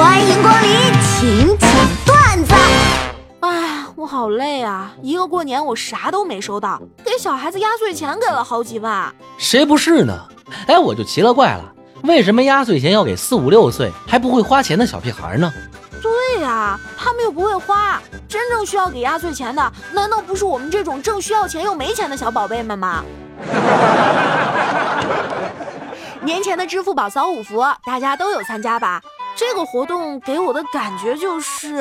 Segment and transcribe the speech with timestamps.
[0.00, 0.70] 欢迎光临
[1.02, 1.68] 请讲
[2.06, 2.54] 段子。
[3.40, 4.92] 哎，我好累啊！
[5.02, 9.14] 一个过年我啥都没收到，给小孩子压岁钱给了好几万。
[9.36, 10.18] 谁不是呢？
[10.66, 11.74] 哎，我就奇了怪了，
[12.04, 15.52] 为什么压岁钱要给四五六岁还不会花钱的小屁孩呢？
[16.00, 23.04] 对呀，他们又不会花，真正需要给压岁钱的，难道不是我们这种正需要钱又没钱的小宝贝们吗？
[26.22, 29.02] 年前的支付宝扫五福，大家都有参加吧？
[29.36, 31.76] 这个活动给我的感觉就是，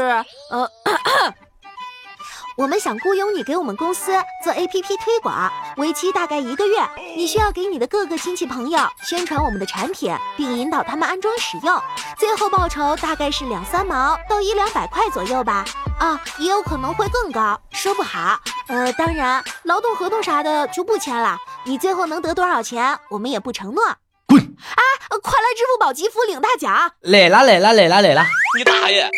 [0.50, 0.70] 呃，
[2.56, 4.12] 我们想雇佣你给我们公司
[4.44, 6.78] 做 APP 推广，为期大概一个月。
[7.16, 11.82] 你需要给你的各个亲戚朋友宣传我们的产品，并引导他们安装使用。
[12.18, 15.66] 最后报酬大概是两三毛到一两百块左右吧。
[16.00, 18.40] 啊，也有可能会更高，说不好。
[18.68, 21.38] 呃，当然，劳动合同啥的就不签了。
[21.66, 23.84] 你最后能得多少钱，我们也不承诺。
[24.40, 24.56] 滚！
[24.76, 24.82] 啊，
[25.22, 26.94] 快来支付宝集福领大奖！
[27.02, 28.26] 来啦来啦来啦来啦！
[28.58, 29.10] 你大爷！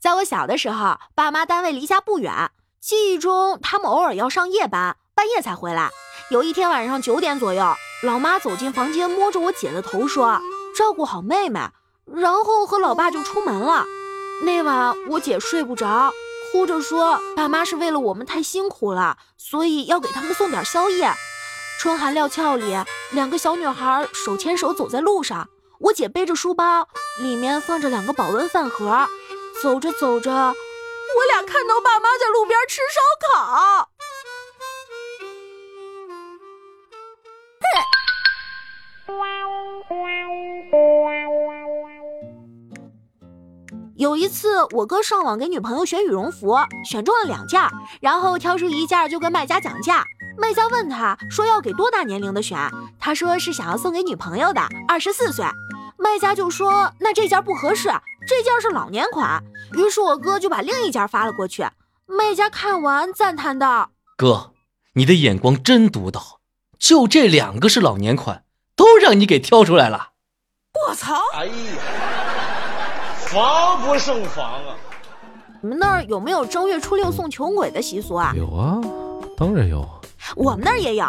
[0.00, 5.90] 在我小的时候，爸妈单位离家不远，记忆中他们偶尔要上夜班，半夜才回来。
[6.30, 10.40] 有一天晚上九点左右，老妈走进房间，摸着我姐的头说
[10.76, 11.60] ：“照顾好妹妹。”
[12.06, 13.84] 然后和老爸就出门了。
[14.44, 16.12] 那晚我姐睡不着，
[16.52, 21.12] 哭着说：“爸妈是为了我们太辛苦了，所以要给他们送点宵夜。”
[21.78, 22.76] 春寒料峭里，
[23.12, 25.48] 两个小女孩手牵手走在路上。
[25.78, 26.88] 我姐背着书包，
[27.20, 29.06] 里面放着两个保温饭盒。
[29.62, 33.90] 走着走着，我俩看到爸妈在路边吃烧烤。
[43.96, 47.60] 有一次，我哥上网给女朋友选羽绒服，选中了两件，
[48.00, 50.04] 然后挑出一件就跟卖家讲价。
[50.38, 52.58] 卖家问他说要给多大年龄的选，
[52.98, 55.44] 他说是想要送给女朋友的，二十四岁。
[55.98, 57.88] 卖家就说那这件不合适，
[58.26, 59.42] 这件是老年款。
[59.72, 61.66] 于是我哥就把另一件发了过去。
[62.06, 64.52] 卖家看完赞叹道：“哥，
[64.94, 66.38] 你的眼光真独到，
[66.78, 68.44] 就这两个是老年款，
[68.76, 70.10] 都让你给挑出来了。”
[70.88, 71.16] 我操！
[71.34, 71.52] 哎呀，
[73.26, 74.76] 防不胜防啊！
[75.60, 78.32] 你们那儿有没有正月初六送穷鬼的习俗啊？
[78.36, 78.80] 有啊，
[79.36, 79.97] 当然有。
[80.36, 81.04] 我们那儿也有，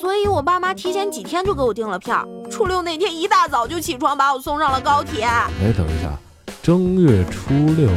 [0.00, 5.24] 所以我爸妈提前几天就给我订了票，初六那天一大早就起床把我送上了高铁。
[5.24, 6.16] 哎，等一下，
[6.62, 7.88] 正月初六，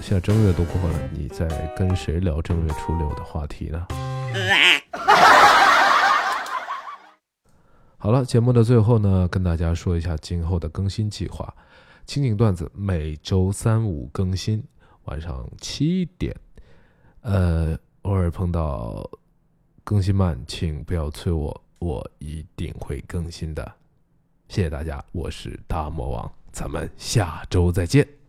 [0.00, 1.46] 现在正月都过了，你在
[1.76, 3.86] 跟谁聊正月初六的话题呢？
[7.96, 11.54] 好了，节目的最后呢，跟大家说一下今后的更新计划：
[12.04, 14.62] 情景段子每周三五更新，
[15.04, 16.36] 晚上七点。
[17.22, 19.08] 呃，偶尔碰到。
[19.84, 23.72] 更新慢，请不要催我，我一定会更新的。
[24.48, 28.21] 谢谢大家，我是大魔王，咱们下周再见。